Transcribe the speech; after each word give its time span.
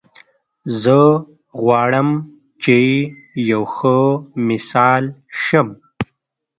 زه 0.81 0.97
غواړم 1.61 2.09
چې 2.63 2.77
یو 3.51 3.63
ښه 3.75 3.97
مثال 4.47 5.03
شم 5.41 5.67